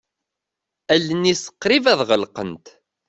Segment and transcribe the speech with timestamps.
[0.93, 2.65] Allen-is qrib ad ɣelqent.